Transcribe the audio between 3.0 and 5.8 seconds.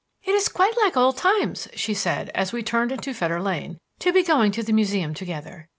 Fetter Lane, "to be going to the Museum together.